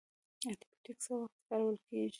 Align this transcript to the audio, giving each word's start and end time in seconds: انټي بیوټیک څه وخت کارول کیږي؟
انټي 0.47 0.65
بیوټیک 0.69 0.97
څه 1.05 1.11
وخت 1.21 1.37
کارول 1.49 1.75
کیږي؟ 1.87 2.09